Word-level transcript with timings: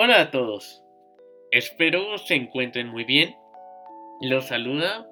Hola 0.00 0.20
a 0.20 0.30
todos, 0.30 0.84
espero 1.50 2.18
se 2.18 2.36
encuentren 2.36 2.86
muy 2.86 3.02
bien. 3.02 3.34
Los 4.20 4.46
saluda 4.46 5.08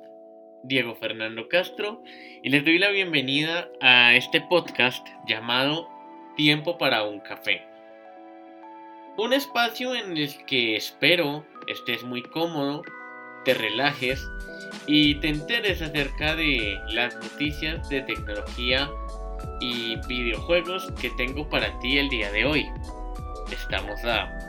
Diego 0.62 0.94
Fernando 0.94 1.48
Castro 1.48 2.04
y 2.44 2.50
les 2.50 2.64
doy 2.64 2.78
la 2.78 2.90
bienvenida 2.90 3.68
a 3.80 4.14
este 4.14 4.42
podcast 4.42 5.04
llamado 5.26 5.88
Tiempo 6.36 6.78
para 6.78 7.02
un 7.02 7.18
café. 7.18 7.66
Un 9.18 9.32
espacio 9.32 9.92
en 9.92 10.16
el 10.16 10.44
que 10.46 10.76
espero 10.76 11.44
estés 11.66 12.04
muy 12.04 12.22
cómodo, 12.22 12.82
te 13.44 13.54
relajes 13.54 14.24
y 14.86 15.16
te 15.16 15.30
enteres 15.30 15.82
acerca 15.82 16.36
de 16.36 16.78
las 16.90 17.12
noticias 17.16 17.88
de 17.88 18.02
tecnología 18.02 18.88
y 19.60 19.96
videojuegos 20.06 20.92
que 20.92 21.10
tengo 21.16 21.48
para 21.48 21.76
ti 21.80 21.98
el 21.98 22.08
día 22.08 22.30
de 22.30 22.44
hoy. 22.44 22.66
Estamos 23.50 24.04
a 24.04 24.45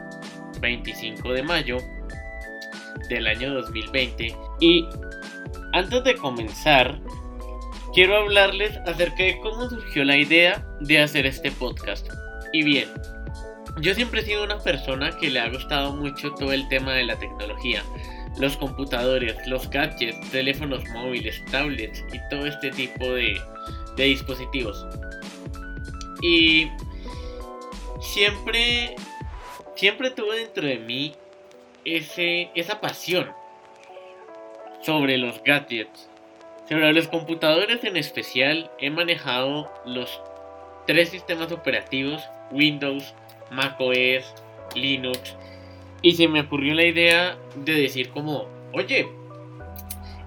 25 0.60 1.34
de 1.34 1.44
mayo 1.44 1.78
del 3.10 3.28
año 3.28 3.54
2020 3.54 4.36
y 4.60 4.88
antes 5.74 6.04
de 6.04 6.16
comenzar 6.16 7.00
quiero 7.94 8.18
hablarles 8.18 8.78
acerca 8.86 9.24
de 9.24 9.40
cómo 9.42 9.70
surgió 9.70 10.04
la 10.04 10.18
idea 10.18 10.66
de 10.82 11.02
hacer 11.02 11.26
este 11.26 11.52
podcast. 11.52 12.08
Y 12.54 12.64
bien, 12.64 12.90
yo 13.82 13.94
siempre 13.94 14.22
he 14.22 14.26
sido 14.26 14.44
una 14.44 14.60
persona 14.60 15.12
que 15.18 15.30
le 15.30 15.40
ha 15.40 15.50
gustado 15.50 15.96
mucho 15.96 16.32
todo 16.32 16.52
el 16.52 16.68
tema 16.68 16.94
de 16.94 17.06
la 17.06 17.18
tecnología, 17.18 17.84
los 18.38 18.58
computadores, 18.58 19.36
los 19.48 19.70
gadgets, 19.70 20.30
teléfonos 20.32 20.84
móviles, 20.90 21.44
tablets 21.52 22.04
y 22.14 22.20
todo 22.30 22.46
este 22.46 22.72
tipo 22.72 23.06
de, 23.14 23.40
de 23.96 24.04
dispositivos. 24.04 24.86
Y 26.22 26.68
siempre, 28.02 28.96
siempre 29.78 30.10
tuve 30.10 30.40
dentro 30.40 30.68
de 30.68 30.80
mí 30.80 31.14
ese, 31.86 32.50
esa 32.56 32.82
pasión 32.82 33.32
sobre 34.82 35.18
los 35.18 35.42
gadgets. 35.44 36.10
Sobre 36.68 36.92
los 36.92 37.08
computadores 37.08 37.84
en 37.84 37.96
especial 37.96 38.70
he 38.80 38.90
manejado 38.90 39.72
los 39.86 40.22
tres 40.86 41.10
sistemas 41.10 41.52
operativos, 41.52 42.24
Windows, 42.52 43.14
macOS, 43.52 44.34
Linux, 44.76 45.36
y 46.02 46.14
se 46.14 46.28
me 46.28 46.42
ocurrió 46.42 46.74
la 46.74 46.86
idea 46.86 47.38
de 47.56 47.74
decir 47.74 48.10
como, 48.10 48.48
oye, 48.74 49.08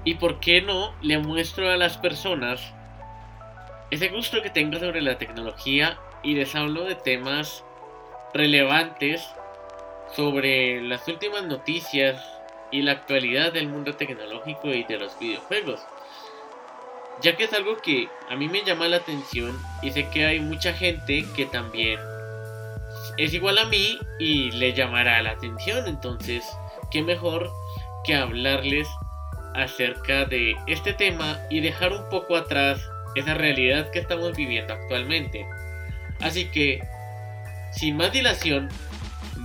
¿y 0.04 0.14
por 0.14 0.40
qué 0.40 0.62
no 0.62 0.94
le 1.02 1.18
muestro 1.18 1.70
a 1.70 1.76
las 1.76 1.98
personas 1.98 2.72
ese 3.90 4.08
gusto 4.08 4.40
que 4.42 4.50
tengo 4.50 4.78
sobre 4.78 5.02
la 5.02 5.18
tecnología 5.18 5.98
y 6.22 6.34
les 6.34 6.54
hablo 6.54 6.84
de 6.84 6.94
temas 6.94 7.64
relevantes 8.32 9.28
sobre 10.14 10.80
las 10.82 11.06
últimas 11.08 11.44
noticias 11.44 12.22
y 12.70 12.82
la 12.82 12.92
actualidad 12.92 13.52
del 13.52 13.68
mundo 13.68 13.94
tecnológico 13.94 14.68
y 14.68 14.84
de 14.84 14.98
los 14.98 15.18
videojuegos. 15.18 15.80
Ya 17.22 17.36
que 17.36 17.44
es 17.44 17.52
algo 17.52 17.76
que 17.78 18.08
a 18.28 18.36
mí 18.36 18.48
me 18.48 18.62
llama 18.64 18.88
la 18.88 18.96
atención 18.96 19.58
y 19.82 19.90
sé 19.90 20.08
que 20.08 20.24
hay 20.24 20.40
mucha 20.40 20.72
gente 20.72 21.24
que 21.36 21.46
también 21.46 21.98
es 23.18 23.34
igual 23.34 23.58
a 23.58 23.66
mí 23.66 23.98
y 24.18 24.50
le 24.52 24.72
llamará 24.72 25.20
la 25.22 25.32
atención. 25.32 25.86
Entonces, 25.86 26.44
qué 26.90 27.02
mejor 27.02 27.50
que 28.04 28.14
hablarles 28.14 28.88
acerca 29.54 30.24
de 30.24 30.56
este 30.66 30.92
tema 30.94 31.38
y 31.50 31.60
dejar 31.60 31.92
un 31.92 32.08
poco 32.08 32.36
atrás 32.36 32.80
esa 33.14 33.34
realidad 33.34 33.90
que 33.90 33.98
estamos 33.98 34.36
viviendo 34.36 34.72
actualmente. 34.72 35.46
Así 36.20 36.50
que, 36.50 36.80
sin 37.72 37.96
más 37.96 38.12
dilación, 38.12 38.68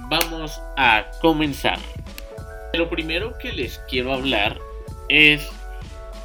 vamos 0.10 0.62
a 0.78 1.06
comenzar. 1.22 1.80
Lo 2.74 2.90
primero 2.90 3.38
que 3.38 3.52
les 3.52 3.80
quiero 3.90 4.14
hablar 4.14 4.58
es 5.10 5.48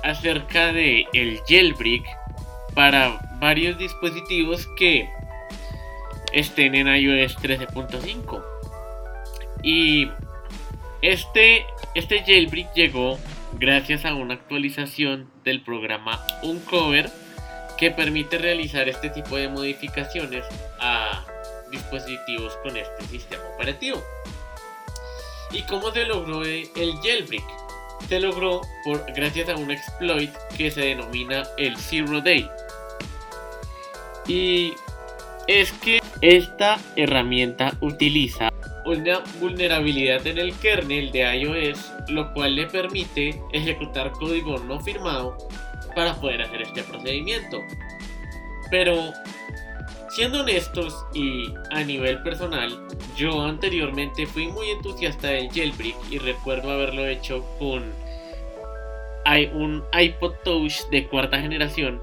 acerca 0.03 0.73
de 0.73 1.07
el 1.13 1.41
jailbreak 1.49 2.05
para 2.75 3.21
varios 3.41 3.79
dispositivos 3.79 4.67
que 4.77 5.09
estén 6.33 6.75
en 6.75 6.89
iOS 6.89 7.37
13.5. 7.39 8.43
Y 9.63 10.09
este, 11.03 11.65
este 11.95 12.23
jailbreak 12.25 12.73
llegó 12.75 13.19
gracias 13.59 14.05
a 14.05 14.15
una 14.15 14.35
actualización 14.35 15.31
del 15.45 15.63
programa 15.63 16.21
Uncover 16.43 17.11
que 17.79 17.91
permite 17.91 18.39
realizar 18.39 18.89
este 18.89 19.11
tipo 19.11 19.37
de 19.37 19.49
modificaciones 19.49 20.45
a 20.79 21.25
dispositivos 21.71 22.57
con 22.63 22.77
este 22.77 23.05
sistema 23.07 23.43
operativo. 23.55 24.03
¿Y 25.53 25.63
cómo 25.63 25.91
se 25.91 26.05
logró 26.05 26.45
el 26.45 26.69
jailbreak? 27.03 27.45
Se 28.09 28.21
logró 28.21 28.61
por, 28.85 29.05
gracias 29.13 29.49
a 29.49 29.57
un 29.57 29.71
exploit 29.71 30.33
que 30.57 30.71
se 30.71 30.81
denomina 30.81 31.45
el 31.59 31.77
Zero 31.77 32.21
Day. 32.21 32.49
Y 34.27 34.73
es 35.47 35.73
que 35.73 36.01
esta 36.21 36.79
herramienta 36.97 37.75
utiliza 37.81 38.51
una 38.85 39.21
vulnerabilidad 39.41 40.27
en 40.27 40.39
el 40.39 40.55
kernel 40.55 41.11
de 41.13 41.37
iOS, 41.37 41.93
lo 42.09 42.33
cual 42.33 42.57
le 42.57 42.67
permite 42.67 43.41
ejecutar 43.53 44.13
código 44.13 44.59
no 44.59 44.81
firmado 44.81 45.37
para 45.95 46.15
poder 46.15 46.43
hacer 46.43 46.63
este 46.63 46.83
procedimiento. 46.83 47.61
Pero, 48.71 49.13
siendo 50.11 50.41
honestos 50.41 51.07
y 51.15 51.55
a 51.71 51.83
nivel 51.85 52.23
personal, 52.23 52.71
yo 53.17 53.43
anteriormente 53.43 54.27
fui 54.27 54.49
muy 54.49 54.71
entusiasta 54.71 55.29
del 55.29 55.49
jailbreak 55.51 55.97
y 56.11 56.19
recuerdo 56.19 56.73
haberlo 56.73 57.07
hecho 57.07 57.45
con 57.59 57.95
un 59.55 59.85
iPod 59.93 60.35
Touch 60.45 60.89
de 60.91 61.07
cuarta 61.07 61.41
generación. 61.41 62.03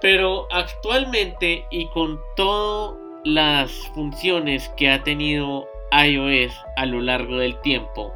Pero 0.00 0.48
actualmente 0.52 1.64
y 1.70 1.88
con 1.90 2.20
todas 2.36 2.96
las 3.24 3.70
funciones 3.94 4.68
que 4.76 4.90
ha 4.90 5.02
tenido 5.04 5.68
iOS 5.92 6.52
a 6.76 6.86
lo 6.86 7.00
largo 7.00 7.38
del 7.38 7.60
tiempo, 7.60 8.12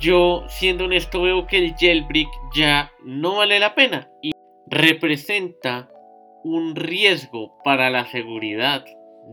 yo 0.00 0.44
siendo 0.48 0.86
honesto 0.86 1.22
veo 1.22 1.46
que 1.46 1.58
el 1.58 1.74
jailbreak 1.76 2.28
ya 2.56 2.92
no 3.04 3.36
vale 3.36 3.60
la 3.60 3.74
pena 3.74 4.08
y 4.22 4.32
representa 4.66 5.93
un 6.44 6.76
riesgo 6.76 7.58
para 7.64 7.90
la 7.90 8.06
seguridad 8.06 8.84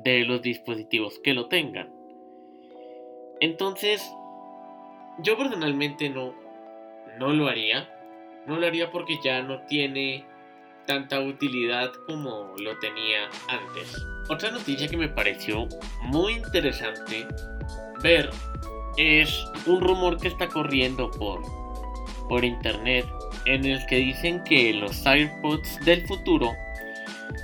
de 0.03 0.23
los 0.25 0.41
dispositivos 0.41 1.19
que 1.19 1.33
lo 1.33 1.47
tengan. 1.47 1.93
Entonces, 3.39 4.01
yo 5.19 5.37
personalmente 5.37 6.09
no, 6.09 6.33
no 7.19 7.33
lo 7.33 7.47
haría. 7.47 7.89
No 8.47 8.57
lo 8.57 8.65
haría 8.65 8.89
porque 8.89 9.19
ya 9.23 9.43
no 9.43 9.61
tiene 9.65 10.25
tanta 10.87 11.19
utilidad 11.19 11.91
como 12.07 12.53
lo 12.57 12.79
tenía 12.79 13.29
antes. 13.47 14.03
Otra 14.29 14.51
noticia 14.51 14.87
que 14.87 14.97
me 14.97 15.09
pareció 15.09 15.67
muy 16.03 16.33
interesante 16.33 17.27
ver 18.01 18.29
es 18.97 19.45
un 19.67 19.81
rumor 19.81 20.17
que 20.17 20.29
está 20.29 20.47
corriendo 20.47 21.11
por, 21.11 21.41
por 22.27 22.43
internet 22.43 23.05
en 23.45 23.65
el 23.65 23.85
que 23.87 23.97
dicen 23.97 24.43
que 24.43 24.73
los 24.73 25.05
AirPods 25.05 25.79
del 25.85 26.05
futuro, 26.07 26.51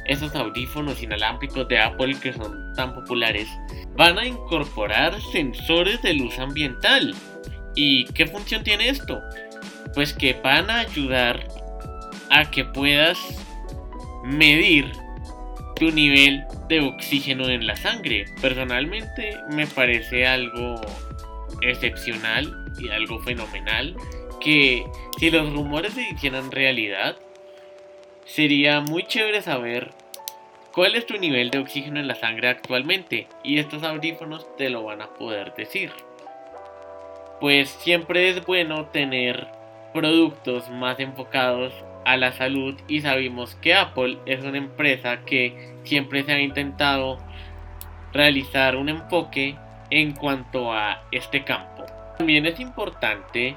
esos 0.07 0.33
audífonos 0.35 1.01
inalámbricos 1.01 1.67
de 1.67 1.79
Apple 1.79 2.15
que 2.21 2.33
son 2.33 2.73
tan 2.73 2.93
populares, 2.93 3.47
van 3.95 4.17
a 4.17 4.25
incorporar 4.25 5.19
sensores 5.31 6.01
de 6.01 6.13
luz 6.13 6.37
ambiental. 6.39 7.13
¿Y 7.75 8.05
qué 8.05 8.25
función 8.25 8.63
tiene 8.63 8.89
esto? 8.89 9.21
Pues 9.93 10.13
que 10.13 10.33
van 10.33 10.69
a 10.69 10.79
ayudar 10.79 11.47
a 12.29 12.49
que 12.49 12.65
puedas 12.65 13.17
medir 14.23 14.91
tu 15.75 15.91
nivel 15.91 16.43
de 16.67 16.81
oxígeno 16.81 17.49
en 17.49 17.67
la 17.67 17.75
sangre. 17.75 18.25
Personalmente 18.41 19.37
me 19.51 19.67
parece 19.67 20.25
algo 20.25 20.81
excepcional 21.61 22.65
y 22.79 22.89
algo 22.89 23.19
fenomenal 23.19 23.95
que 24.41 24.85
si 25.19 25.31
los 25.31 25.51
rumores 25.53 25.93
se 25.93 26.09
hicieran 26.09 26.51
realidad, 26.51 27.17
sería 28.27 28.81
muy 28.81 29.03
chévere 29.03 29.41
saber 29.41 29.91
cuál 30.73 30.95
es 30.95 31.05
tu 31.05 31.17
nivel 31.17 31.49
de 31.49 31.59
oxígeno 31.59 31.99
en 31.99 32.07
la 32.07 32.15
sangre 32.15 32.49
actualmente 32.49 33.27
y 33.41 33.57
estos 33.57 33.83
audífonos 33.83 34.45
te 34.57 34.69
lo 34.69 34.83
van 34.83 35.01
a 35.01 35.07
poder 35.07 35.55
decir. 35.55 35.91
Pues 37.39 37.69
siempre 37.69 38.29
es 38.29 38.45
bueno 38.45 38.87
tener 38.87 39.47
productos 39.93 40.69
más 40.69 40.99
enfocados 40.99 41.73
a 42.05 42.17
la 42.17 42.33
salud 42.33 42.75
y 42.87 43.01
sabemos 43.01 43.55
que 43.55 43.73
Apple 43.73 44.17
es 44.25 44.43
una 44.43 44.57
empresa 44.57 45.21
que 45.25 45.73
siempre 45.83 46.23
se 46.23 46.33
ha 46.33 46.39
intentado 46.39 47.17
realizar 48.11 48.75
un 48.75 48.89
enfoque 48.89 49.55
en 49.89 50.13
cuanto 50.13 50.73
a 50.73 51.03
este 51.11 51.43
campo. 51.43 51.85
También 52.17 52.45
es 52.45 52.59
importante 52.59 53.55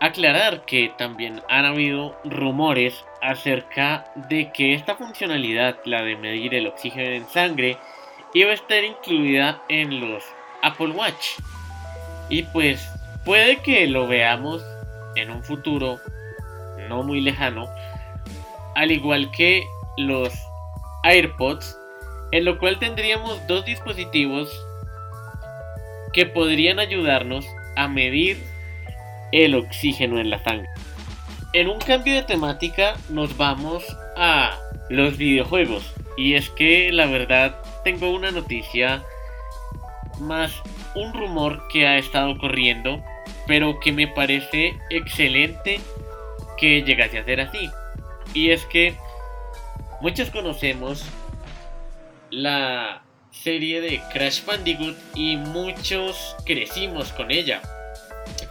aclarar 0.00 0.64
que 0.64 0.92
también 0.98 1.42
han 1.48 1.64
habido 1.64 2.18
rumores 2.24 3.04
acerca 3.22 4.04
de 4.28 4.50
que 4.52 4.74
esta 4.74 4.96
funcionalidad, 4.96 5.78
la 5.84 6.02
de 6.02 6.16
medir 6.16 6.54
el 6.54 6.66
oxígeno 6.66 7.10
en 7.10 7.26
sangre, 7.28 7.78
iba 8.34 8.50
a 8.50 8.54
estar 8.54 8.82
incluida 8.84 9.62
en 9.68 10.00
los 10.00 10.24
Apple 10.62 10.90
Watch. 10.90 11.38
Y 12.28 12.42
pues 12.44 12.88
puede 13.24 13.58
que 13.58 13.86
lo 13.86 14.06
veamos 14.06 14.62
en 15.16 15.30
un 15.30 15.42
futuro 15.42 15.98
no 16.88 17.02
muy 17.02 17.20
lejano, 17.20 17.68
al 18.74 18.90
igual 18.90 19.30
que 19.30 19.64
los 19.96 20.32
AirPods, 21.02 21.78
en 22.32 22.44
lo 22.44 22.58
cual 22.58 22.78
tendríamos 22.78 23.46
dos 23.46 23.64
dispositivos 23.64 24.50
que 26.12 26.26
podrían 26.26 26.78
ayudarnos 26.78 27.46
a 27.76 27.88
medir 27.88 28.42
el 29.32 29.54
oxígeno 29.54 30.18
en 30.18 30.30
la 30.30 30.42
sangre. 30.42 30.68
En 31.56 31.68
un 31.68 31.78
cambio 31.78 32.16
de 32.16 32.22
temática 32.22 32.98
nos 33.08 33.34
vamos 33.38 33.82
a 34.14 34.58
los 34.90 35.16
videojuegos. 35.16 35.90
Y 36.14 36.34
es 36.34 36.50
que 36.50 36.92
la 36.92 37.06
verdad 37.06 37.56
tengo 37.82 38.10
una 38.10 38.30
noticia 38.30 39.02
más 40.20 40.52
un 40.94 41.14
rumor 41.14 41.66
que 41.68 41.86
ha 41.86 41.96
estado 41.96 42.36
corriendo, 42.36 43.02
pero 43.46 43.80
que 43.80 43.90
me 43.90 44.06
parece 44.06 44.74
excelente 44.90 45.80
que 46.58 46.82
llegase 46.82 47.20
a 47.20 47.24
ser 47.24 47.40
así. 47.40 47.70
Y 48.34 48.50
es 48.50 48.66
que 48.66 48.94
muchos 50.02 50.28
conocemos 50.28 51.06
la 52.28 53.02
serie 53.30 53.80
de 53.80 54.02
Crash 54.12 54.44
Bandicoot 54.44 54.98
y 55.14 55.38
muchos 55.38 56.36
crecimos 56.44 57.14
con 57.14 57.30
ella. 57.30 57.62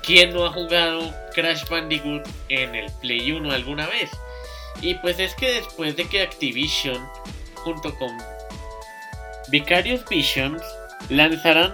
¿Quién 0.05 0.35
no 0.35 0.45
ha 0.45 0.51
jugado 0.51 1.11
Crash 1.33 1.67
Bandicoot 1.67 2.27
en 2.49 2.75
el 2.75 2.91
Play 3.01 3.31
1 3.31 3.51
alguna 3.51 3.87
vez? 3.87 4.11
Y 4.79 4.93
pues 4.95 5.19
es 5.19 5.33
que 5.33 5.53
después 5.53 5.95
de 5.95 6.05
que 6.05 6.21
Activision 6.21 7.03
junto 7.55 7.95
con 7.95 8.15
Vicarious 9.47 10.07
Visions 10.07 10.61
lanzaron 11.09 11.73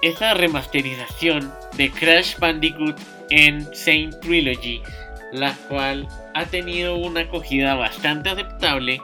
esa 0.00 0.34
remasterización 0.34 1.52
de 1.76 1.90
Crash 1.90 2.38
Bandicoot 2.38 2.96
en 3.30 3.74
Saint 3.74 4.20
Trilogy, 4.20 4.80
la 5.32 5.56
cual 5.68 6.06
ha 6.34 6.44
tenido 6.46 6.94
una 6.94 7.22
acogida 7.22 7.74
bastante 7.74 8.30
aceptable 8.30 9.00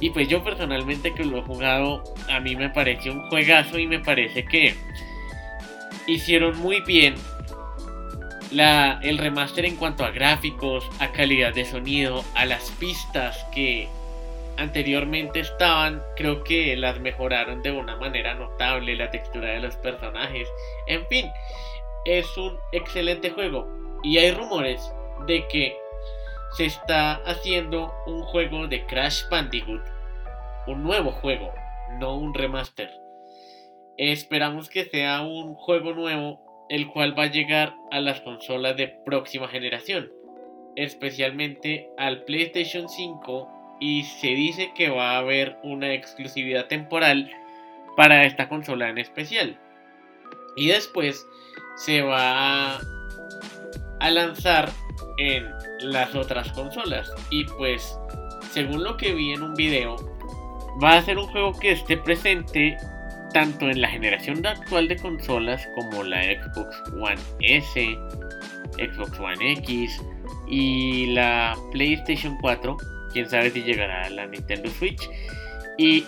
y 0.00 0.10
pues 0.10 0.26
yo 0.26 0.42
personalmente 0.42 1.14
que 1.14 1.24
lo 1.24 1.38
he 1.38 1.42
jugado 1.42 2.02
a 2.28 2.40
mí 2.40 2.56
me 2.56 2.70
pareció 2.70 3.12
un 3.12 3.28
juegazo 3.28 3.78
y 3.78 3.86
me 3.86 4.00
parece 4.00 4.44
que 4.44 4.74
hicieron 6.08 6.58
muy 6.58 6.80
bien 6.80 7.14
la, 8.52 9.00
el 9.02 9.18
remaster 9.18 9.64
en 9.64 9.76
cuanto 9.76 10.04
a 10.04 10.10
gráficos, 10.10 10.88
a 11.00 11.12
calidad 11.12 11.54
de 11.54 11.64
sonido, 11.64 12.24
a 12.34 12.46
las 12.46 12.70
pistas 12.72 13.44
que 13.52 13.88
anteriormente 14.56 15.40
estaban, 15.40 16.02
creo 16.16 16.42
que 16.42 16.76
las 16.76 17.00
mejoraron 17.00 17.62
de 17.62 17.72
una 17.72 17.96
manera 17.96 18.34
notable, 18.34 18.96
la 18.96 19.10
textura 19.10 19.50
de 19.50 19.60
los 19.60 19.76
personajes, 19.76 20.48
en 20.86 21.06
fin, 21.08 21.30
es 22.04 22.36
un 22.36 22.58
excelente 22.72 23.30
juego. 23.30 23.68
Y 24.02 24.18
hay 24.18 24.30
rumores 24.30 24.92
de 25.26 25.46
que 25.48 25.76
se 26.56 26.66
está 26.66 27.16
haciendo 27.26 27.92
un 28.06 28.22
juego 28.22 28.66
de 28.66 28.86
Crash 28.86 29.28
Bandicoot, 29.28 29.82
un 30.66 30.82
nuevo 30.82 31.10
juego, 31.10 31.52
no 31.98 32.16
un 32.16 32.32
remaster. 32.32 32.90
Esperamos 33.98 34.68
que 34.68 34.84
sea 34.84 35.22
un 35.22 35.54
juego 35.54 35.92
nuevo 35.92 36.45
el 36.68 36.88
cual 36.88 37.18
va 37.18 37.24
a 37.24 37.30
llegar 37.30 37.74
a 37.90 38.00
las 38.00 38.20
consolas 38.20 38.76
de 38.76 38.88
próxima 39.04 39.48
generación, 39.48 40.10
especialmente 40.76 41.88
al 41.96 42.24
PlayStation 42.24 42.88
5 42.88 43.78
y 43.80 44.04
se 44.04 44.28
dice 44.28 44.72
que 44.74 44.90
va 44.90 45.12
a 45.12 45.18
haber 45.18 45.58
una 45.62 45.92
exclusividad 45.92 46.66
temporal 46.66 47.30
para 47.96 48.24
esta 48.24 48.48
consola 48.48 48.88
en 48.88 48.98
especial. 48.98 49.58
Y 50.56 50.68
después 50.68 51.26
se 51.76 52.02
va 52.02 52.78
a 54.00 54.10
lanzar 54.10 54.70
en 55.18 55.46
las 55.80 56.14
otras 56.14 56.50
consolas. 56.52 57.10
Y 57.30 57.44
pues, 57.44 57.98
según 58.50 58.82
lo 58.82 58.96
que 58.96 59.12
vi 59.12 59.32
en 59.32 59.42
un 59.42 59.54
video, 59.54 59.96
va 60.82 60.96
a 60.96 61.02
ser 61.02 61.18
un 61.18 61.26
juego 61.26 61.52
que 61.58 61.72
esté 61.72 61.96
presente 61.96 62.76
tanto 63.36 63.68
en 63.68 63.82
la 63.82 63.88
generación 63.88 64.46
actual 64.46 64.88
de 64.88 64.96
consolas 64.96 65.68
como 65.74 66.02
la 66.02 66.22
Xbox 66.22 66.82
One 66.98 67.20
S, 67.40 67.98
Xbox 68.78 69.20
One 69.20 69.52
X 69.58 70.00
y 70.48 71.08
la 71.12 71.54
PlayStation 71.70 72.38
4 72.40 72.78
quién 73.12 73.28
sabe 73.28 73.50
si 73.50 73.62
llegará 73.62 74.04
a 74.04 74.08
la 74.08 74.26
Nintendo 74.26 74.70
Switch. 74.70 75.10
Y 75.76 76.06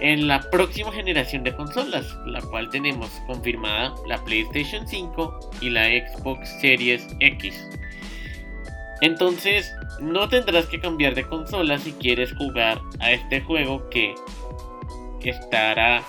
en 0.00 0.26
la 0.26 0.40
próxima 0.40 0.90
generación 0.92 1.44
de 1.44 1.54
consolas, 1.54 2.16
la 2.24 2.40
cual 2.40 2.70
tenemos 2.70 3.10
confirmada 3.26 3.94
la 4.06 4.16
PlayStation 4.24 4.88
5 4.88 5.50
y 5.60 5.68
la 5.68 5.88
Xbox 5.88 6.58
Series 6.62 7.06
X. 7.20 7.68
Entonces, 9.02 9.70
no 10.00 10.26
tendrás 10.26 10.64
que 10.68 10.80
cambiar 10.80 11.14
de 11.14 11.24
consola 11.24 11.76
si 11.76 11.92
quieres 11.92 12.32
jugar 12.32 12.80
a 12.98 13.12
este 13.12 13.42
juego 13.42 13.90
que 13.90 14.14
estará 15.22 16.02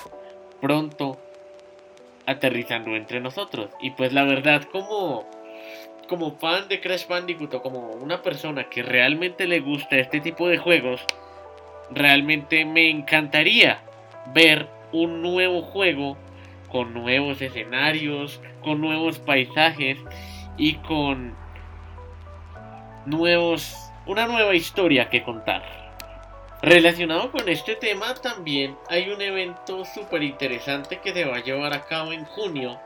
pronto 0.64 1.20
aterrizando 2.26 2.96
entre 2.96 3.20
nosotros. 3.20 3.70
Y 3.82 3.92
pues 3.92 4.14
la 4.14 4.24
verdad, 4.24 4.64
como 4.72 5.26
como 6.08 6.38
fan 6.38 6.70
de 6.70 6.80
Crash 6.80 7.06
Bandicoot 7.08 7.54
o 7.56 7.62
como 7.62 7.90
una 7.92 8.22
persona 8.22 8.70
que 8.70 8.82
realmente 8.82 9.46
le 9.46 9.60
gusta 9.60 9.98
este 9.98 10.22
tipo 10.22 10.48
de 10.48 10.58
juegos, 10.58 11.02
realmente 11.92 12.64
me 12.64 12.90
encantaría 12.90 13.82
ver 14.34 14.70
un 14.94 15.22
nuevo 15.22 15.64
juego 15.64 16.18
con 16.72 16.94
nuevos 16.94 17.42
escenarios, 17.42 18.40
con 18.62 18.80
nuevos 18.80 19.20
paisajes 19.20 19.98
y 20.58 20.76
con 20.76 21.36
nuevos 23.06 23.76
una 24.06 24.28
nueva 24.28 24.56
historia 24.56 25.10
que 25.10 25.24
contar. 25.24 25.83
Relacionado 26.64 27.30
con 27.30 27.50
este 27.50 27.76
tema 27.76 28.14
también 28.14 28.78
hay 28.88 29.10
un 29.10 29.22
evento 29.22 29.84
súper 29.84 30.24
interesante 30.24 31.02
que 31.04 31.12
se 31.12 31.26
va 31.26 31.36
a 31.36 31.44
llevar 31.44 31.74
a 31.74 31.82
cabo 31.82 32.14
en 32.14 32.24
junio 32.24 32.80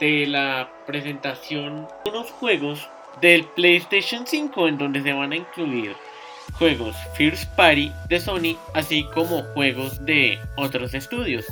de 0.00 0.26
la 0.26 0.68
presentación 0.88 1.86
de 2.04 2.10
unos 2.10 2.32
juegos 2.32 2.90
del 3.20 3.44
PlayStation 3.44 4.26
5 4.26 4.66
en 4.66 4.78
donde 4.78 5.02
se 5.02 5.12
van 5.12 5.30
a 5.30 5.36
incluir 5.36 5.94
juegos 6.58 6.96
First 7.14 7.48
Party 7.54 7.92
de 8.08 8.18
Sony 8.18 8.58
así 8.74 9.04
como 9.14 9.44
juegos 9.54 10.04
de 10.04 10.40
otros 10.56 10.92
estudios. 10.92 11.46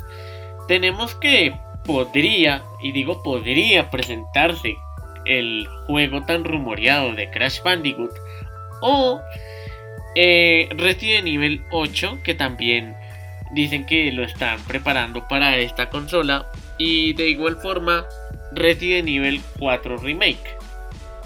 Tenemos 0.67 1.15
que 1.15 1.57
podría, 1.85 2.63
y 2.81 2.91
digo 2.91 3.23
podría 3.23 3.89
presentarse 3.89 4.75
el 5.23 5.65
juego 5.87 6.21
tan 6.25 6.43
rumoreado 6.43 7.13
de 7.13 7.31
Crash 7.31 7.63
Bandicoot 7.63 8.11
o 8.81 9.21
eh, 10.15 10.69
Resident 10.77 11.27
Evil 11.27 11.63
8 11.71 12.19
que 12.23 12.33
también 12.33 12.95
dicen 13.51 13.85
que 13.85 14.11
lo 14.11 14.23
están 14.23 14.59
preparando 14.63 15.27
para 15.27 15.57
esta 15.57 15.89
consola 15.89 16.47
y 16.77 17.13
de 17.13 17.29
igual 17.29 17.57
forma 17.57 18.05
Resident 18.51 19.07
Evil 19.07 19.41
4 19.59 19.97
Remake. 19.97 20.57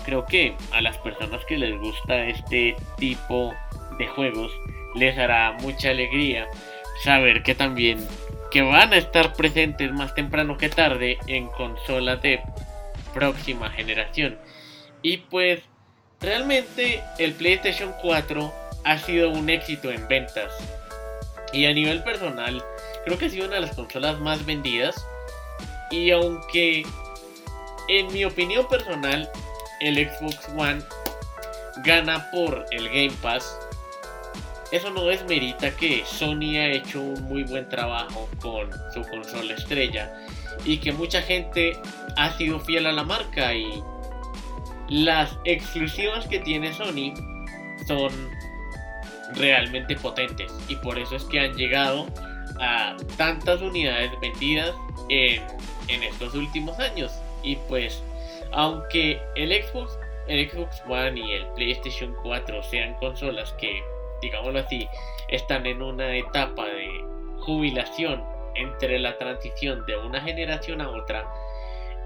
Creo 0.05 0.25
que 0.25 0.55
a 0.71 0.81
las 0.81 0.97
personas 0.97 1.43
que 1.45 1.57
les 1.57 1.77
gusta 1.79 2.25
este 2.25 2.75
tipo 2.97 3.53
de 3.97 4.07
juegos 4.07 4.51
les 4.95 5.17
hará 5.17 5.51
mucha 5.61 5.91
alegría 5.91 6.47
saber 7.03 7.43
que 7.43 7.55
también 7.55 7.99
que 8.51 8.61
van 8.63 8.93
a 8.93 8.97
estar 8.97 9.33
presentes 9.33 9.91
más 9.91 10.15
temprano 10.15 10.57
que 10.57 10.69
tarde 10.69 11.17
en 11.27 11.47
consolas 11.47 12.21
de 12.21 12.41
próxima 13.13 13.69
generación. 13.69 14.37
Y 15.01 15.17
pues 15.17 15.61
realmente 16.19 17.01
el 17.19 17.33
PlayStation 17.33 17.93
4 18.01 18.68
ha 18.89 18.97
sido 18.97 19.29
un 19.29 19.51
éxito 19.51 19.91
en 19.91 20.07
ventas. 20.07 20.51
Y 21.53 21.65
a 21.65 21.73
nivel 21.73 22.03
personal, 22.03 22.63
creo 23.05 23.19
que 23.19 23.25
ha 23.25 23.29
sido 23.29 23.45
una 23.45 23.55
de 23.55 23.61
las 23.61 23.75
consolas 23.75 24.19
más 24.19 24.43
vendidas. 24.47 24.95
Y 25.91 26.09
aunque 26.09 26.83
en 27.87 28.11
mi 28.11 28.25
opinión 28.25 28.67
personal, 28.67 29.29
el 29.81 29.95
Xbox 29.95 30.49
One 30.57 30.81
gana 31.83 32.31
por 32.31 32.65
el 32.71 32.89
Game 32.89 33.13
Pass. 33.21 33.59
Eso 34.71 34.89
no 34.89 35.05
desmerita 35.05 35.69
que 35.71 36.03
Sony 36.05 36.57
ha 36.57 36.67
hecho 36.67 36.99
un 36.99 37.23
muy 37.25 37.43
buen 37.43 37.69
trabajo 37.69 38.27
con 38.41 38.71
su 38.91 39.03
consola 39.03 39.53
estrella 39.53 40.11
y 40.65 40.77
que 40.77 40.91
mucha 40.91 41.21
gente 41.21 41.79
ha 42.17 42.35
sido 42.37 42.59
fiel 42.59 42.87
a 42.87 42.91
la 42.91 43.03
marca 43.03 43.53
y 43.53 43.83
las 44.89 45.37
exclusivas 45.45 46.27
que 46.27 46.39
tiene 46.39 46.73
Sony 46.73 47.13
son 47.87 48.38
realmente 49.35 49.95
potentes 49.95 50.51
y 50.67 50.75
por 50.77 50.97
eso 50.97 51.15
es 51.15 51.23
que 51.25 51.39
han 51.39 51.55
llegado 51.55 52.07
a 52.59 52.95
tantas 53.17 53.61
unidades 53.61 54.11
vendidas 54.19 54.75
en, 55.09 55.41
estos 56.03 56.35
últimos 56.35 56.77
años. 56.79 57.11
Y 57.41 57.55
pues, 57.67 58.03
aunque 58.51 59.19
el 59.35 59.51
Xbox, 59.51 59.97
el 60.27 60.49
Xbox 60.49 60.83
One 60.87 61.19
y 61.19 61.31
el 61.33 61.45
PlayStation 61.55 62.15
4 62.21 62.63
sean 62.63 62.93
consolas 62.95 63.53
que, 63.53 63.81
digámoslo 64.21 64.59
así, 64.59 64.87
están 65.29 65.65
en 65.65 65.81
una 65.81 66.15
etapa 66.15 66.65
de 66.65 66.89
jubilación 67.39 68.23
entre 68.55 68.99
la 68.99 69.17
transición 69.17 69.85
de 69.85 69.97
una 69.97 70.21
generación 70.21 70.81
a 70.81 70.89
otra, 70.89 71.27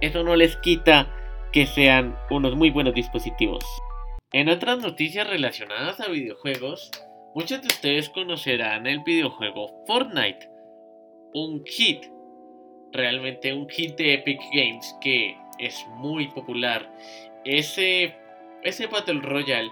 eso 0.01 0.24
no 0.24 0.36
les 0.36 0.56
quita 0.58 1.08
que 1.51 1.65
sean 1.65 2.18
unos 2.30 2.56
muy 2.56 2.70
buenos 2.70 2.94
dispositivos. 2.94 3.63
En 4.32 4.50
otras 4.50 4.80
noticias 4.80 5.27
relacionadas 5.27 6.00
a 6.00 6.08
videojuegos, 6.08 6.92
muchos 7.35 7.61
de 7.61 7.67
ustedes 7.67 8.09
conocerán 8.09 8.87
el 8.87 8.99
videojuego 8.99 9.83
Fortnite, 9.87 10.49
un 11.33 11.63
hit, 11.65 12.05
realmente 12.91 13.53
un 13.53 13.67
hit 13.69 13.95
de 13.97 14.15
Epic 14.15 14.39
Games 14.53 14.95
que 15.01 15.37
es 15.59 15.85
muy 15.95 16.27
popular. 16.27 16.89
Ese, 17.45 18.15
ese 18.63 18.87
Battle 18.87 19.21
Royale 19.21 19.71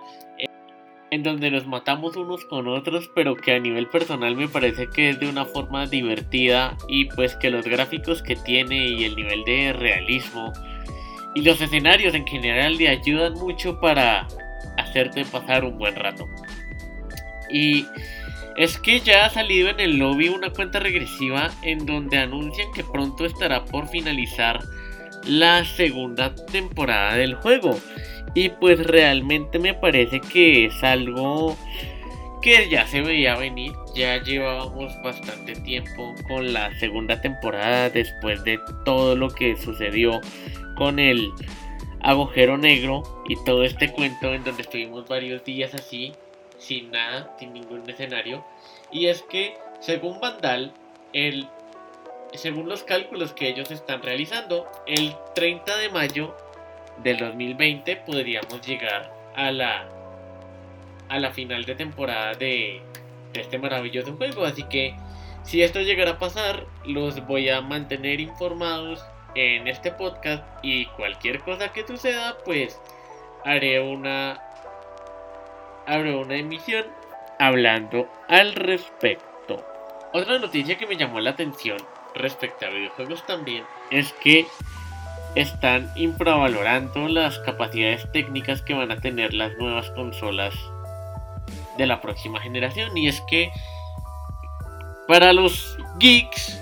en 1.11 1.23
donde 1.23 1.51
nos 1.51 1.67
matamos 1.67 2.15
unos 2.15 2.45
con 2.45 2.69
otros, 2.69 3.11
pero 3.13 3.35
que 3.35 3.53
a 3.53 3.59
nivel 3.59 3.87
personal 3.89 4.33
me 4.35 4.47
parece 4.47 4.87
que 4.89 5.09
es 5.09 5.19
de 5.19 5.27
una 5.27 5.45
forma 5.45 5.85
divertida 5.85 6.77
y 6.87 7.05
pues 7.05 7.35
que 7.35 7.49
los 7.49 7.65
gráficos 7.65 8.23
que 8.23 8.37
tiene 8.37 8.87
y 8.87 9.03
el 9.03 9.15
nivel 9.17 9.43
de 9.43 9.73
realismo 9.73 10.53
y 11.35 11.41
los 11.41 11.59
escenarios 11.59 12.15
en 12.15 12.25
general 12.25 12.77
le 12.77 12.87
ayudan 12.87 13.33
mucho 13.33 13.79
para 13.81 14.27
hacerte 14.77 15.25
pasar 15.25 15.65
un 15.65 15.77
buen 15.77 15.95
rato. 15.95 16.25
Y 17.51 17.85
es 18.57 18.77
que 18.77 18.99
ya 18.99 19.25
ha 19.25 19.29
salido 19.29 19.69
en 19.69 19.79
el 19.79 19.97
lobby 19.97 20.29
una 20.29 20.51
cuenta 20.51 20.79
regresiva 20.79 21.51
en 21.63 21.85
donde 21.85 22.17
anuncian 22.17 22.71
que 22.73 22.83
pronto 22.83 23.25
estará 23.25 23.65
por 23.65 23.87
finalizar 23.87 24.59
la 25.25 25.63
segunda 25.65 26.35
temporada 26.35 27.15
del 27.15 27.35
juego. 27.35 27.77
Y 28.33 28.49
pues 28.49 28.85
realmente 28.85 29.59
me 29.59 29.73
parece 29.73 30.21
que 30.21 30.65
es 30.65 30.83
algo 30.83 31.57
que 32.41 32.69
ya 32.69 32.87
se 32.87 33.01
veía 33.01 33.35
venir. 33.35 33.71
Ya 33.95 34.21
llevábamos 34.21 34.93
bastante 35.03 35.53
tiempo 35.53 36.13
con 36.27 36.53
la 36.53 36.73
segunda 36.79 37.21
temporada 37.21 37.89
después 37.89 38.43
de 38.43 38.59
todo 38.85 39.15
lo 39.15 39.29
que 39.29 39.57
sucedió 39.57 40.21
con 40.75 40.99
el 40.99 41.31
agujero 42.01 42.57
negro 42.57 43.03
y 43.27 43.35
todo 43.43 43.63
este 43.63 43.91
cuento 43.91 44.33
en 44.33 44.43
donde 44.43 44.63
estuvimos 44.63 45.07
varios 45.07 45.43
días 45.43 45.73
así, 45.75 46.13
sin 46.61 46.91
nada, 46.91 47.35
sin 47.39 47.53
ningún 47.53 47.89
escenario. 47.89 48.45
Y 48.91 49.07
es 49.07 49.23
que, 49.23 49.57
según 49.79 50.19
Vandal, 50.19 50.73
el, 51.11 51.47
según 52.33 52.69
los 52.69 52.83
cálculos 52.83 53.33
que 53.33 53.49
ellos 53.49 53.71
están 53.71 54.01
realizando, 54.01 54.69
el 54.85 55.15
30 55.35 55.77
de 55.77 55.89
mayo 55.89 56.35
del 57.03 57.17
2020 57.17 57.95
podríamos 57.97 58.65
llegar 58.65 59.11
a 59.35 59.51
la 59.51 59.87
a 61.09 61.19
la 61.19 61.31
final 61.31 61.65
de 61.65 61.75
temporada 61.75 62.35
de, 62.35 62.81
de 63.33 63.41
este 63.41 63.57
maravilloso 63.57 64.15
juego. 64.15 64.45
Así 64.45 64.63
que 64.63 64.95
si 65.43 65.61
esto 65.61 65.81
llegara 65.81 66.11
a 66.11 66.19
pasar, 66.19 66.65
los 66.85 67.27
voy 67.27 67.49
a 67.49 67.59
mantener 67.59 68.21
informados 68.21 69.03
en 69.35 69.67
este 69.67 69.91
podcast 69.91 70.43
y 70.63 70.85
cualquier 70.85 71.39
cosa 71.41 71.73
que 71.73 71.85
suceda, 71.85 72.37
pues 72.45 72.79
haré 73.43 73.81
una 73.81 74.50
haré 75.91 76.15
una 76.15 76.35
emisión 76.35 76.85
hablando 77.37 78.07
al 78.29 78.55
respecto. 78.55 79.63
Otra 80.13 80.39
noticia 80.39 80.77
que 80.77 80.87
me 80.87 80.95
llamó 80.95 81.19
la 81.19 81.31
atención 81.31 81.77
respecto 82.15 82.65
a 82.65 82.69
videojuegos 82.69 83.25
también 83.25 83.63
es 83.89 84.13
que 84.23 84.45
están 85.35 85.91
infravalorando 85.95 87.07
las 87.07 87.39
capacidades 87.39 88.09
técnicas 88.11 88.61
que 88.61 88.73
van 88.73 88.91
a 88.91 88.99
tener 89.01 89.33
las 89.33 89.53
nuevas 89.57 89.89
consolas 89.91 90.53
de 91.77 91.87
la 91.87 92.01
próxima 92.01 92.39
generación. 92.39 92.95
Y 92.97 93.07
es 93.07 93.21
que 93.29 93.49
para 95.07 95.33
los 95.33 95.77
geeks 95.99 96.57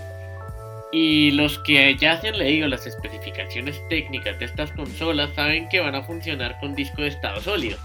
y 0.91 1.31
los 1.31 1.59
que 1.59 1.95
ya 1.98 2.19
se 2.19 2.29
han 2.29 2.38
leído 2.39 2.67
las 2.67 2.88
especificaciones 2.88 3.79
técnicas 3.89 4.39
de 4.39 4.45
estas 4.45 4.71
consolas 4.71 5.29
saben 5.36 5.69
que 5.69 5.79
van 5.79 5.93
a 5.93 6.01
funcionar 6.01 6.59
con 6.59 6.74
disco 6.74 7.03
de 7.03 7.09
estado 7.09 7.41
sólido. 7.41 7.77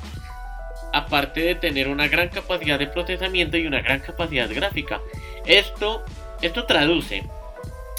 Aparte 0.95 1.41
de 1.41 1.55
tener 1.57 1.89
una 1.89 2.07
gran 2.07 2.29
capacidad 2.29 2.79
de 2.79 2.87
procesamiento 2.87 3.57
y 3.57 3.67
una 3.67 3.83
gran 3.83 3.99
capacidad 3.99 4.49
gráfica. 4.49 5.01
Esto, 5.45 6.05
esto 6.41 6.67
traduce 6.67 7.25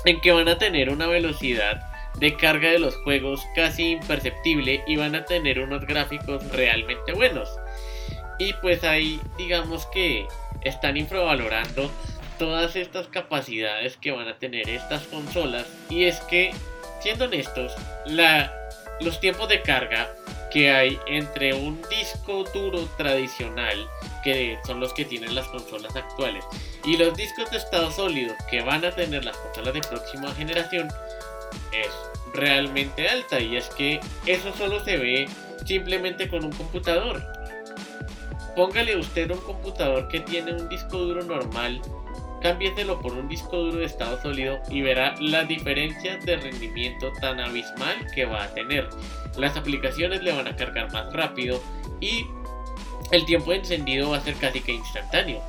en 0.06 0.22
que 0.22 0.32
van 0.32 0.48
a 0.48 0.58
tener 0.58 0.90
una 0.90 1.08
velocidad 1.08 1.82
de 2.20 2.36
carga 2.38 2.70
de 2.70 2.80
los 2.80 2.96
juegos 2.98 3.46
casi 3.54 3.92
imperceptible 3.92 4.82
y 4.88 4.96
van 4.96 5.16
a 5.16 5.26
tener 5.26 5.60
unos 5.60 5.86
gráficos 5.86 6.50
realmente 6.52 7.12
buenos. 7.12 7.50
Y 8.40 8.54
pues 8.54 8.84
ahí 8.84 9.20
digamos 9.38 9.86
que 9.88 10.26
están 10.62 10.96
infravalorando 10.96 11.92
todas 12.38 12.76
estas 12.76 13.08
capacidades 13.08 13.98
que 13.98 14.12
van 14.12 14.28
a 14.28 14.38
tener 14.38 14.70
estas 14.70 15.04
consolas. 15.04 15.66
Y 15.90 16.06
es 16.06 16.20
que, 16.22 16.54
siendo 17.02 17.26
honestos, 17.26 17.74
los 19.00 19.20
tiempos 19.20 19.50
de 19.50 19.62
carga 19.62 20.10
que 20.56 20.72
hay 20.72 20.98
entre 21.06 21.54
un 21.54 21.82
disco 21.90 22.46
duro 22.54 22.88
tradicional, 22.96 23.90
que 24.24 24.58
son 24.66 24.80
los 24.80 24.94
que 24.94 25.04
tienen 25.04 25.36
las 25.36 25.50
consolas 25.50 25.94
actuales, 25.98 26.46
y 26.86 26.96
los 26.96 27.14
discos 27.18 27.52
de 27.52 27.58
estado 27.58 27.92
sólido 27.92 28.34
que 28.50 28.62
van 28.62 28.86
a 28.86 28.92
tener 28.92 29.26
las 29.26 29.36
consolas 29.36 29.74
de 29.74 29.82
próxima 29.82 30.34
generación, 30.34 30.88
es 31.74 31.92
realmente 32.34 33.10
alta 33.10 33.38
y 33.38 33.58
es 33.58 33.68
que 33.72 34.00
eso 34.28 34.54
solo 34.58 34.82
se 34.86 34.96
ve 34.96 35.30
simplemente 35.66 36.30
con 36.30 36.46
un 36.46 36.54
computador. 36.54 37.22
Póngale 38.56 38.96
usted 38.96 39.32
un 39.32 39.42
computador 39.42 40.08
que 40.08 40.22
tiene 40.22 40.54
un 40.54 40.70
disco 40.70 41.00
duro 41.00 41.22
normal, 41.22 41.82
cámbieselo 42.46 43.02
por 43.02 43.14
un 43.14 43.28
disco 43.28 43.58
duro 43.58 43.78
de 43.78 43.86
estado 43.86 44.22
sólido 44.22 44.60
y 44.70 44.84
verá 44.84 45.16
la 45.20 45.46
diferencia 45.46 46.18
de 46.18 46.38
rendimiento 46.38 47.12
tan 47.14 47.40
abismal 47.40 48.06
que 48.14 48.26
va 48.26 48.44
a 48.44 48.54
tener. 48.54 48.88
Las 49.36 49.58
aplicaciones 49.58 50.22
le 50.22 50.32
van 50.32 50.48
a 50.48 50.56
cargar 50.56 50.94
más 50.94 51.12
rápido 51.12 51.60
y 52.00 52.24
el 53.12 53.26
tiempo 53.26 53.50
de 53.50 53.58
encendido 53.58 54.12
va 54.12 54.18
a 54.18 54.22
ser 54.22 54.36
casi 54.36 54.62
que 54.62 54.74
instantáneo. 54.74 55.42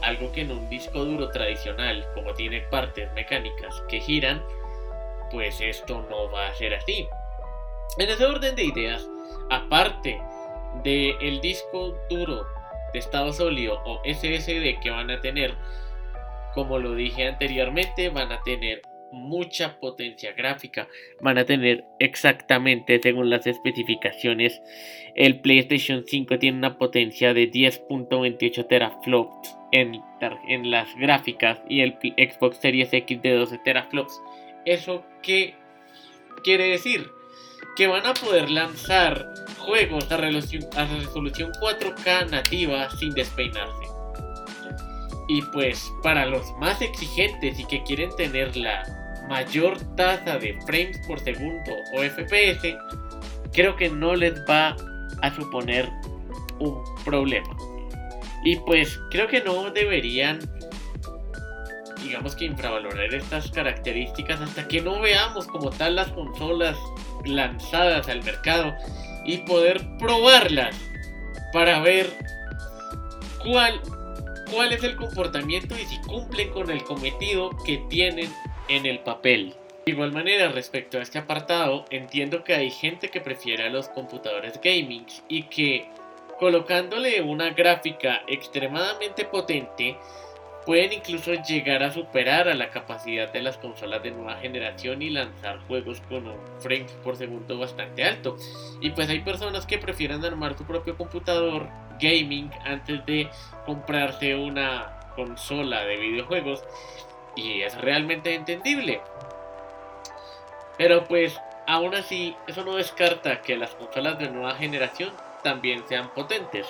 Algo 0.00 0.32
que 0.32 0.40
en 0.40 0.52
un 0.52 0.70
disco 0.70 1.04
duro 1.04 1.30
tradicional, 1.32 2.06
como 2.14 2.32
tiene 2.32 2.62
partes 2.62 3.12
mecánicas 3.12 3.82
que 3.90 4.00
giran, 4.00 4.42
pues 5.30 5.60
esto 5.60 6.06
no 6.08 6.30
va 6.30 6.48
a 6.48 6.54
ser 6.54 6.72
así. 6.72 7.06
En 7.98 8.08
ese 8.08 8.24
orden 8.24 8.54
de 8.54 8.64
ideas, 8.64 9.06
aparte 9.50 10.18
del 10.82 11.14
el 11.20 11.42
disco 11.42 11.94
duro 12.08 12.46
de 12.94 13.00
estado 13.00 13.34
sólido 13.34 13.82
o 13.84 14.00
SSD 14.02 14.80
que 14.80 14.88
van 14.88 15.10
a 15.10 15.20
tener, 15.20 15.54
como 16.54 16.78
lo 16.78 16.94
dije 16.94 17.26
anteriormente, 17.26 18.08
van 18.08 18.32
a 18.32 18.42
tener 18.42 18.82
mucha 19.12 19.78
potencia 19.80 20.32
gráfica. 20.32 20.88
Van 21.20 21.38
a 21.38 21.44
tener 21.44 21.84
exactamente 21.98 23.00
según 23.02 23.30
las 23.30 23.46
especificaciones. 23.46 24.60
El 25.14 25.40
PlayStation 25.40 26.04
5 26.06 26.38
tiene 26.38 26.58
una 26.58 26.78
potencia 26.78 27.34
de 27.34 27.50
10.28 27.50 28.66
teraflops 28.68 29.56
en, 29.72 30.02
las 30.70 30.88
gráficas 30.96 31.60
y 31.68 31.80
el 31.80 31.98
Xbox 32.00 32.58
Series 32.58 32.92
X 32.92 33.22
de 33.22 33.34
12 33.34 33.58
teraflops. 33.58 34.20
¿Eso 34.64 35.04
qué 35.22 35.54
quiere 36.44 36.68
decir? 36.68 37.06
Que 37.76 37.86
van 37.86 38.06
a 38.06 38.14
poder 38.14 38.50
lanzar 38.50 39.26
juegos 39.58 40.10
a 40.10 40.16
resolución 40.16 41.52
4K 41.60 42.30
nativa 42.30 42.90
sin 42.90 43.10
despeinarse. 43.10 43.97
Y 45.28 45.42
pues 45.42 45.92
para 46.02 46.26
los 46.26 46.52
más 46.58 46.80
exigentes 46.80 47.58
y 47.58 47.64
que 47.64 47.82
quieren 47.82 48.10
tener 48.16 48.56
la 48.56 48.82
mayor 49.28 49.78
tasa 49.94 50.38
de 50.38 50.58
frames 50.66 50.98
por 51.06 51.20
segundo 51.20 51.72
o 51.92 52.02
FPS, 52.02 52.76
creo 53.52 53.76
que 53.76 53.90
no 53.90 54.14
les 54.16 54.34
va 54.48 54.74
a 55.20 55.34
suponer 55.34 55.88
un 56.58 56.82
problema. 57.04 57.54
Y 58.44 58.56
pues 58.56 58.98
creo 59.10 59.28
que 59.28 59.42
no 59.42 59.70
deberían 59.70 60.40
digamos 62.02 62.36
que 62.36 62.46
infravalorar 62.46 63.12
estas 63.12 63.50
características 63.50 64.40
hasta 64.40 64.66
que 64.68 64.80
no 64.80 65.00
veamos 65.00 65.46
como 65.46 65.70
tal 65.70 65.96
las 65.96 66.08
consolas 66.08 66.76
lanzadas 67.24 68.08
al 68.08 68.22
mercado 68.22 68.74
y 69.24 69.38
poder 69.38 69.84
probarlas 69.98 70.76
para 71.52 71.80
ver 71.80 72.10
cuál, 73.44 73.80
cuál 74.50 74.72
es 74.72 74.82
el 74.84 74.96
comportamiento 74.96 75.74
y 75.76 75.84
si 75.84 75.98
cumplen 76.02 76.50
con 76.50 76.70
el 76.70 76.82
cometido 76.84 77.50
que 77.64 77.78
tienen 77.88 78.32
en 78.68 78.86
el 78.86 79.00
papel. 79.00 79.54
De 79.86 79.92
igual 79.92 80.12
manera, 80.12 80.48
respecto 80.50 80.98
a 80.98 81.02
este 81.02 81.18
apartado, 81.18 81.84
entiendo 81.90 82.44
que 82.44 82.54
hay 82.54 82.70
gente 82.70 83.08
que 83.08 83.20
prefiere 83.20 83.64
a 83.64 83.70
los 83.70 83.88
computadores 83.88 84.60
gaming 84.62 85.06
y 85.28 85.44
que 85.44 85.88
colocándole 86.38 87.22
una 87.22 87.50
gráfica 87.50 88.22
extremadamente 88.28 89.24
potente 89.24 89.96
pueden 90.68 90.92
incluso 90.92 91.32
llegar 91.32 91.82
a 91.82 91.90
superar 91.90 92.46
a 92.46 92.52
la 92.52 92.68
capacidad 92.68 93.32
de 93.32 93.40
las 93.40 93.56
consolas 93.56 94.02
de 94.02 94.10
nueva 94.10 94.36
generación 94.36 95.00
y 95.00 95.08
lanzar 95.08 95.60
juegos 95.60 96.02
con 96.10 96.26
un 96.26 96.36
frame 96.60 96.84
por 97.02 97.16
segundo 97.16 97.58
bastante 97.58 98.04
alto. 98.04 98.36
Y 98.82 98.90
pues 98.90 99.08
hay 99.08 99.20
personas 99.20 99.64
que 99.64 99.78
prefieren 99.78 100.22
armar 100.26 100.58
su 100.58 100.66
propio 100.66 100.94
computador 100.94 101.70
gaming 101.98 102.50
antes 102.66 103.06
de 103.06 103.30
comprarse 103.64 104.34
una 104.34 105.00
consola 105.16 105.86
de 105.86 105.96
videojuegos. 105.96 106.62
y 107.34 107.62
es 107.62 107.74
realmente 107.80 108.34
entendible. 108.34 109.00
Pero 110.76 111.04
pues 111.04 111.40
aún 111.66 111.94
así 111.94 112.36
eso 112.46 112.62
no 112.62 112.76
descarta 112.76 113.40
que 113.40 113.56
las 113.56 113.70
consolas 113.70 114.18
de 114.18 114.28
nueva 114.28 114.54
generación 114.56 115.14
también 115.42 115.82
sean 115.88 116.12
potentes. 116.12 116.66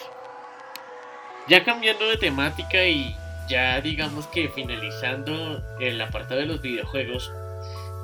Ya 1.49 1.65
cambiando 1.65 2.07
de 2.07 2.17
temática 2.17 2.85
y 2.85 3.17
ya 3.49 3.81
digamos 3.81 4.27
que 4.29 4.49
finalizando 4.49 5.63
el 5.81 6.01
apartado 6.01 6.41
de 6.41 6.47
los 6.47 6.61
videojuegos, 6.61 7.33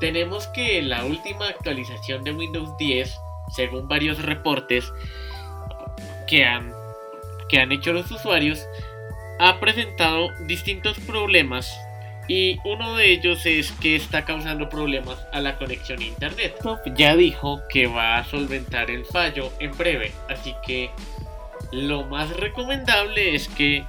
tenemos 0.00 0.46
que 0.48 0.82
la 0.82 1.04
última 1.04 1.48
actualización 1.48 2.24
de 2.24 2.32
Windows 2.32 2.76
10, 2.78 3.16
según 3.54 3.88
varios 3.88 4.20
reportes 4.22 4.92
que 6.26 6.44
han, 6.44 6.72
que 7.48 7.60
han 7.60 7.72
hecho 7.72 7.92
los 7.92 8.10
usuarios, 8.10 8.66
ha 9.38 9.60
presentado 9.60 10.28
distintos 10.46 10.98
problemas 11.00 11.74
y 12.28 12.58
uno 12.64 12.96
de 12.96 13.10
ellos 13.10 13.44
es 13.44 13.72
que 13.72 13.96
está 13.96 14.24
causando 14.24 14.68
problemas 14.68 15.18
a 15.32 15.40
la 15.40 15.56
conexión 15.58 16.00
a 16.00 16.04
internet. 16.04 16.56
Ya 16.96 17.16
dijo 17.16 17.60
que 17.68 17.86
va 17.86 18.16
a 18.16 18.24
solventar 18.24 18.90
el 18.90 19.04
fallo 19.04 19.52
en 19.60 19.76
breve, 19.76 20.12
así 20.28 20.54
que 20.66 20.90
lo 21.72 22.04
más 22.04 22.30
recomendable 22.36 23.34
es 23.34 23.48
que 23.48 23.84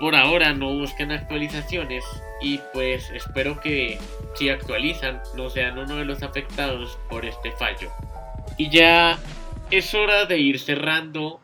por 0.00 0.14
ahora 0.14 0.52
no 0.52 0.72
busquen 0.74 1.10
actualizaciones 1.10 2.04
y 2.40 2.58
pues 2.72 3.10
espero 3.10 3.60
que 3.60 3.98
si 4.34 4.50
actualizan 4.50 5.22
no 5.34 5.48
sean 5.48 5.78
uno 5.78 5.96
de 5.96 6.04
los 6.04 6.22
afectados 6.22 6.98
por 7.08 7.24
este 7.24 7.52
fallo. 7.52 7.90
Y 8.58 8.70
ya 8.70 9.18
es 9.70 9.94
hora 9.94 10.26
de 10.26 10.38
ir 10.38 10.60
cerrando 10.60 11.40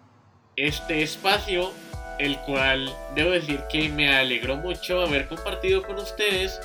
este 0.56 1.02
espacio, 1.02 1.73
el 2.18 2.37
cual 2.40 2.94
debo 3.14 3.30
decir 3.30 3.61
que 3.71 3.88
me 3.88 4.14
alegró 4.14 4.56
mucho 4.56 5.00
haber 5.00 5.28
compartido 5.28 5.82
con 5.82 5.99
ustedes 5.99 6.61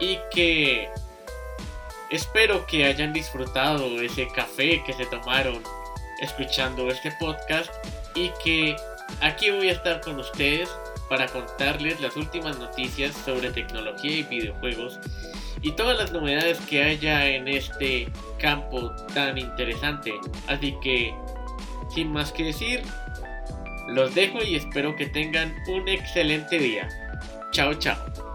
y 0.00 0.18
que 0.32 0.88
espero 2.10 2.66
que 2.66 2.84
hayan 2.84 3.12
disfrutado 3.12 4.00
ese 4.00 4.26
café 4.28 4.82
que 4.84 4.92
se 4.92 5.06
tomaron 5.06 5.62
escuchando 6.20 6.88
este 6.90 7.12
podcast 7.12 7.70
y 8.14 8.30
que 8.42 8.76
aquí 9.20 9.50
voy 9.50 9.68
a 9.68 9.72
estar 9.72 10.00
con 10.00 10.18
ustedes 10.18 10.68
para 11.10 11.26
contarles 11.26 12.00
las 12.00 12.16
últimas 12.16 12.58
noticias 12.58 13.14
sobre 13.24 13.50
tecnología 13.50 14.18
y 14.18 14.22
videojuegos 14.22 15.00
y 15.60 15.72
todas 15.72 15.98
las 15.98 16.12
novedades 16.12 16.58
que 16.60 16.82
haya 16.84 17.26
en 17.26 17.48
este 17.48 18.08
campo 18.38 18.92
tan 19.12 19.36
interesante. 19.36 20.14
Así 20.46 20.74
que, 20.80 21.12
sin 21.92 22.12
más 22.12 22.32
que 22.32 22.44
decir, 22.44 22.82
los 23.88 24.14
dejo 24.14 24.38
y 24.42 24.54
espero 24.54 24.94
que 24.94 25.06
tengan 25.06 25.54
un 25.66 25.88
excelente 25.88 26.58
día. 26.58 26.88
Chao, 27.50 27.74
chao. 27.74 28.29